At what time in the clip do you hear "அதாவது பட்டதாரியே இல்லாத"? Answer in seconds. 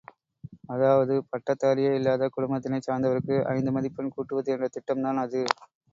0.69-2.29